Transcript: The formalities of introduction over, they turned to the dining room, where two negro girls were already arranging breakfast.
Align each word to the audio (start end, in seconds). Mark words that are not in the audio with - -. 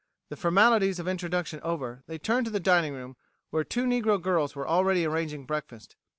The 0.29 0.35
formalities 0.35 0.97
of 0.97 1.07
introduction 1.07 1.59
over, 1.61 2.03
they 2.07 2.17
turned 2.17 2.45
to 2.45 2.51
the 2.51 2.59
dining 2.59 2.95
room, 2.95 3.17
where 3.51 3.63
two 3.63 3.83
negro 3.85 4.19
girls 4.19 4.55
were 4.55 4.67
already 4.67 5.05
arranging 5.05 5.45
breakfast. 5.45 5.95